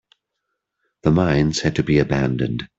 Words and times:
The 1.03 1.11
mines 1.11 1.59
had 1.59 1.75
to 1.75 1.83
be 1.83 1.99
abandoned. 1.99 2.67